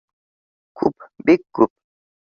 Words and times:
Күп, 0.81 1.07
бик 1.31 1.45
күп 1.61 1.73